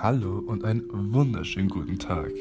Hallo 0.00 0.38
und 0.38 0.64
einen 0.64 0.84
wunderschönen 1.12 1.68
guten 1.68 1.98
Tag. 1.98 2.32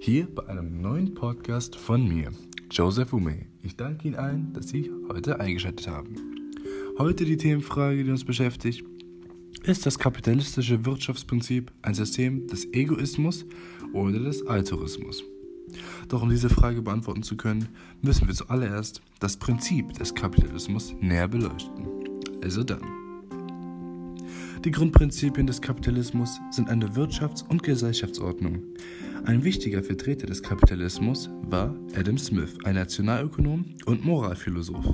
Hier 0.00 0.26
bei 0.26 0.46
einem 0.46 0.80
neuen 0.80 1.14
Podcast 1.14 1.76
von 1.76 2.06
mir, 2.06 2.30
Joseph 2.70 3.12
Ume. 3.12 3.46
Ich 3.62 3.76
danke 3.76 4.08
Ihnen 4.08 4.16
allen, 4.16 4.52
dass 4.52 4.68
Sie 4.68 4.90
heute 5.08 5.40
eingeschaltet 5.40 5.88
haben. 5.88 6.16
Heute 6.98 7.24
die 7.24 7.36
Themenfrage, 7.36 8.04
die 8.04 8.10
uns 8.10 8.24
beschäftigt. 8.24 8.84
Ist 9.64 9.86
das 9.86 9.98
kapitalistische 9.98 10.84
Wirtschaftsprinzip 10.84 11.72
ein 11.82 11.94
System 11.94 12.46
des 12.46 12.66
Egoismus 12.72 13.44
oder 13.92 14.18
des 14.18 14.46
Altruismus? 14.46 15.24
Doch 16.08 16.22
um 16.22 16.30
diese 16.30 16.48
Frage 16.48 16.82
beantworten 16.82 17.22
zu 17.22 17.36
können, 17.36 17.68
müssen 18.02 18.28
wir 18.28 18.34
zuallererst 18.34 19.02
das 19.20 19.36
Prinzip 19.36 19.92
des 19.94 20.14
Kapitalismus 20.14 20.94
näher 21.00 21.28
beleuchten. 21.28 21.88
Also 22.42 22.62
dann. 22.62 23.03
Die 24.64 24.70
Grundprinzipien 24.70 25.46
des 25.46 25.60
Kapitalismus 25.60 26.40
sind 26.50 26.70
eine 26.70 26.86
Wirtschafts- 26.86 27.46
und 27.46 27.62
Gesellschaftsordnung. 27.62 28.62
Ein 29.26 29.44
wichtiger 29.44 29.82
Vertreter 29.82 30.26
des 30.26 30.42
Kapitalismus 30.42 31.28
war 31.42 31.76
Adam 31.94 32.16
Smith, 32.16 32.56
ein 32.64 32.76
Nationalökonom 32.76 33.66
und 33.84 34.06
Moralphilosoph. 34.06 34.86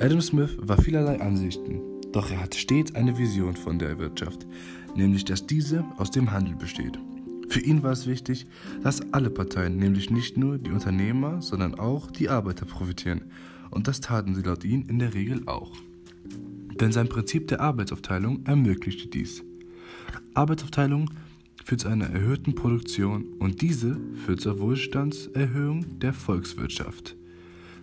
Adam 0.00 0.20
Smith 0.20 0.56
war 0.58 0.82
vielerlei 0.82 1.20
Ansichten, 1.20 1.80
doch 2.10 2.32
er 2.32 2.42
hatte 2.42 2.58
stets 2.58 2.96
eine 2.96 3.16
Vision 3.16 3.54
von 3.54 3.78
der 3.78 3.96
Wirtschaft, 4.00 4.44
nämlich 4.96 5.24
dass 5.24 5.46
diese 5.46 5.84
aus 5.98 6.10
dem 6.10 6.32
Handel 6.32 6.56
besteht. 6.56 6.98
Für 7.48 7.60
ihn 7.60 7.84
war 7.84 7.92
es 7.92 8.08
wichtig, 8.08 8.48
dass 8.82 9.12
alle 9.12 9.30
Parteien, 9.30 9.76
nämlich 9.76 10.10
nicht 10.10 10.36
nur 10.36 10.58
die 10.58 10.72
Unternehmer, 10.72 11.40
sondern 11.40 11.76
auch 11.76 12.10
die 12.10 12.28
Arbeiter 12.28 12.66
profitieren. 12.66 13.26
Und 13.70 13.86
das 13.86 14.00
taten 14.00 14.34
sie 14.34 14.42
laut 14.42 14.64
ihm 14.64 14.84
in 14.88 14.98
der 14.98 15.14
Regel 15.14 15.42
auch 15.46 15.70
denn 16.80 16.92
sein 16.92 17.08
Prinzip 17.08 17.48
der 17.48 17.60
Arbeitsaufteilung 17.60 18.44
ermöglichte 18.44 19.08
dies. 19.08 19.42
Arbeitsaufteilung 20.34 21.10
führt 21.64 21.80
zu 21.80 21.88
einer 21.88 22.06
erhöhten 22.06 22.54
Produktion 22.54 23.24
und 23.38 23.62
diese 23.62 23.98
führt 24.24 24.40
zur 24.40 24.60
Wohlstandserhöhung 24.60 25.98
der 25.98 26.12
Volkswirtschaft. 26.12 27.16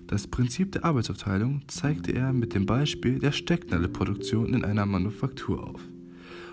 Das 0.07 0.27
Prinzip 0.27 0.71
der 0.71 0.85
Arbeitsaufteilung 0.85 1.61
zeigte 1.67 2.11
er 2.11 2.33
mit 2.33 2.53
dem 2.53 2.65
Beispiel 2.65 3.19
der 3.19 3.31
Stecknadelproduktion 3.31 4.53
in 4.53 4.63
einer 4.63 4.85
Manufaktur 4.85 5.67
auf. 5.67 5.81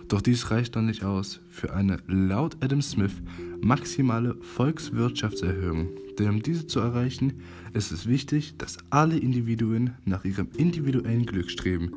Doch 0.09 0.21
dies 0.21 0.51
reicht 0.51 0.75
noch 0.75 0.83
nicht 0.83 1.05
aus 1.05 1.41
für 1.51 1.73
eine 1.73 1.99
laut 2.09 2.57
Adam 2.61 2.83
Smith 2.83 3.13
maximale 3.61 4.35
Volkswirtschaftserhöhung, 4.41 5.89
denn 6.19 6.31
um 6.31 6.43
diese 6.43 6.67
zu 6.67 6.81
erreichen, 6.81 7.35
ist 7.75 7.93
es 7.93 8.09
wichtig, 8.09 8.57
dass 8.59 8.79
alle 8.91 9.17
Individuen 9.17 9.91
nach 10.05 10.25
ihrem 10.25 10.49
individuellen 10.57 11.27
Glück 11.27 11.49
streben, 11.51 11.93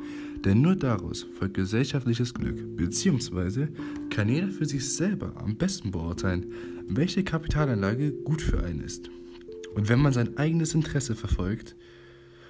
denn 0.46 0.62
nur 0.62 0.76
daraus 0.76 1.26
folgt 1.38 1.54
gesellschaftliches 1.54 2.34
Glück, 2.34 2.76
beziehungsweise 2.76 3.70
kann 4.10 4.30
jeder 4.30 4.50
für 4.50 4.66
sich 4.66 4.94
selber 4.94 5.34
am 5.38 5.56
besten 5.56 5.92
beurteilen, 5.92 6.48
welche 6.88 7.24
Kapitalanlage 7.24 8.12
gut 8.12 8.42
für 8.42 8.64
einen 8.64 8.82
ist. 8.82 9.10
Und 9.76 9.90
wenn 9.90 10.00
man 10.00 10.14
sein 10.14 10.38
eigenes 10.38 10.76
Interesse 10.76 11.16
verfolgt, 11.16 11.76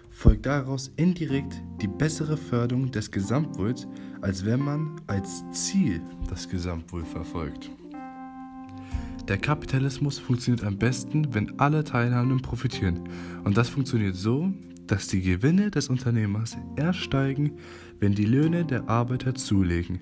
folgt 0.10 0.46
daraus 0.46 0.92
indirekt 0.96 1.62
die 1.82 1.88
bessere 1.88 2.38
Förderung 2.38 2.92
des 2.92 3.12
Gesamtwohls, 3.12 3.88
als 4.22 4.46
wenn 4.46 4.60
man 4.60 5.02
als 5.08 5.44
Ziel 5.52 6.02
das 6.30 6.50
Gesamtwohl 6.50 7.04
verfolgt. 7.04 7.72
Der 9.28 9.38
Kapitalismus 9.38 10.20
funktioniert 10.20 10.66
am 10.66 10.78
besten, 10.78 11.34
wenn 11.34 11.58
alle 11.60 11.84
Teilhabenden 11.84 12.42
profitieren. 12.42 13.08
Und 13.46 13.56
das 13.56 13.70
funktioniert 13.70 14.16
so, 14.16 14.52
dass 14.94 15.08
die 15.08 15.22
Gewinne 15.22 15.72
des 15.72 15.90
Unternehmers 15.90 16.56
erst 16.76 17.00
steigen, 17.00 17.54
wenn 18.00 18.14
die 18.14 18.26
Löhne 18.26 18.64
der 18.64 18.88
Arbeiter 18.88 19.34
zulegen. 19.34 20.02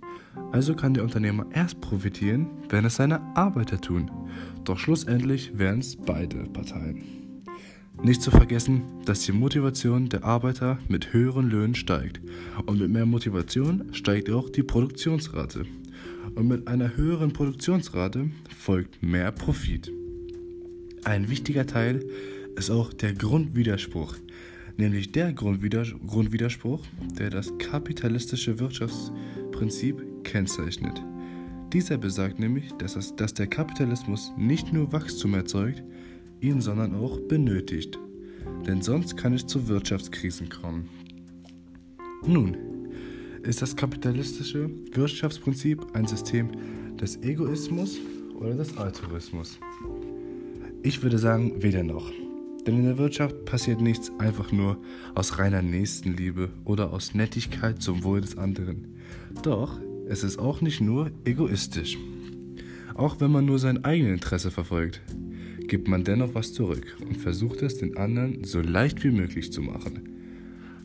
Also 0.52 0.76
kann 0.76 0.94
der 0.94 1.06
Unternehmer 1.06 1.46
erst 1.54 1.80
profitieren, 1.80 2.48
wenn 2.68 2.84
es 2.84 2.98
seine 2.98 3.22
Arbeiter 3.38 3.80
tun. 3.80 4.12
Doch 4.66 4.78
schlussendlich 4.78 5.58
wären 5.58 5.80
es 5.80 5.96
beide 5.96 6.44
Parteien. 6.52 7.04
Nicht 8.04 8.22
zu 8.22 8.32
vergessen, 8.32 8.82
dass 9.06 9.22
die 9.22 9.32
Motivation 9.32 10.10
der 10.10 10.26
Arbeiter 10.26 10.78
mit 10.90 11.14
höheren 11.14 11.50
Löhnen 11.50 11.76
steigt. 11.76 12.20
Und 12.66 12.82
mit 12.82 12.92
mehr 12.92 13.06
Motivation 13.06 13.94
steigt 13.94 14.30
auch 14.30 14.50
die 14.50 14.64
Produktionsrate. 14.64 15.64
Und 16.36 16.50
mit 16.50 16.68
einer 16.68 16.98
höheren 16.98 17.32
Produktionsrate 17.32 18.30
folgt 18.58 19.02
mehr 19.02 19.32
Profit. 19.32 19.90
Ein 21.06 21.30
wichtiger 21.30 21.66
Teil 21.66 22.04
ist 22.58 22.70
auch 22.70 22.92
der 22.92 23.14
Grundwiderspruch, 23.14 24.16
nämlich 24.78 25.12
der 25.12 25.34
Grundwiderspruch, 25.34 26.86
der 27.18 27.30
das 27.30 27.58
kapitalistische 27.58 28.60
Wirtschaftsprinzip 28.60 30.24
kennzeichnet. 30.24 31.02
Dieser 31.74 31.98
besagt 31.98 32.40
nämlich, 32.40 32.72
dass, 32.74 32.96
es, 32.96 33.16
dass 33.16 33.34
der 33.34 33.48
Kapitalismus 33.48 34.32
nicht 34.38 34.74
nur 34.74 34.92
Wachstum 34.92 35.34
erzeugt, 35.34 35.84
ihn 36.42 36.60
sondern 36.60 36.94
auch 36.96 37.20
benötigt. 37.22 37.98
Denn 38.68 38.82
sonst 38.82 39.16
kann 39.16 39.34
es 39.34 39.46
zu 39.46 39.68
Wirtschaftskrisen 39.68 40.50
kommen. 40.50 40.90
Nun, 42.26 42.58
ist 43.44 43.62
das 43.62 43.76
kapitalistische 43.76 44.70
Wirtschaftsprinzip 44.94 45.96
ein 45.96 46.06
System 46.06 46.50
des 46.98 47.18
Egoismus 47.24 47.98
oder 48.36 48.56
des 48.56 48.78
Altruismus? 48.78 49.58
Ich 50.84 51.02
würde 51.02 51.18
sagen, 51.18 51.62
weder 51.62 51.84
noch. 51.84 52.12
Denn 52.66 52.78
in 52.78 52.86
der 52.86 52.98
Wirtschaft 52.98 53.46
passiert 53.46 53.82
nichts 53.82 54.12
einfach 54.20 54.52
nur 54.52 54.78
aus 55.16 55.40
reiner 55.40 55.62
Nächstenliebe 55.62 56.50
oder 56.64 56.94
aus 56.94 57.14
Nettigkeit 57.14 57.82
zum 57.82 58.04
Wohl 58.04 58.22
des 58.22 58.38
anderen. 58.38 58.96
Doch 59.44 59.80
es 60.08 60.24
ist 60.24 60.38
auch 60.38 60.62
nicht 60.62 60.82
nur 60.82 61.12
egoistisch. 61.26 61.98
Auch 62.94 63.20
wenn 63.20 63.32
man 63.32 63.46
nur 63.46 63.58
sein 63.58 63.84
eigenes 63.84 64.14
Interesse 64.14 64.52
verfolgt 64.52 65.02
gibt 65.72 65.88
man 65.88 66.04
dennoch 66.04 66.36
was 66.36 66.52
zurück 66.52 66.98
und 67.00 67.16
versucht 67.16 67.62
es 67.62 67.78
den 67.78 67.96
anderen 67.96 68.44
so 68.44 68.60
leicht 68.60 69.06
wie 69.06 69.10
möglich 69.10 69.54
zu 69.54 69.62
machen. 69.62 70.10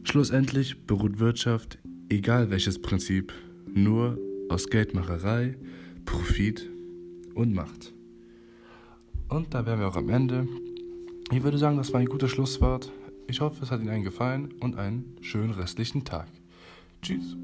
Schlussendlich 0.04 0.87
beruht 0.87 1.19
Wirtschaft, 1.19 1.81
egal 2.08 2.50
welches 2.50 2.81
Prinzip, 2.81 3.32
nur 3.75 4.16
aus 4.48 4.70
Geldmacherei, 4.70 5.56
Profit 6.04 6.70
und 7.34 7.53
Macht. 7.53 7.94
Und 9.28 9.53
da 9.54 9.66
wären 9.66 9.81
wir 9.81 9.88
auch 9.88 9.97
am 9.97 10.08
Ende. 10.08 10.47
Ich 11.32 11.42
würde 11.42 11.59
sagen, 11.59 11.76
das 11.76 11.92
war 11.92 12.00
ein 12.00 12.06
gutes 12.06 12.31
Schlusswort. 12.31 12.92
Ich 13.26 13.41
hoffe, 13.41 13.64
es 13.64 13.72
hat 13.72 13.81
Ihnen 13.81 14.04
gefallen 14.04 14.54
und 14.60 14.76
einen 14.76 15.16
schönen 15.22 15.50
restlichen 15.50 16.04
Tag. 16.04 16.28
Tschüss. 17.03 17.37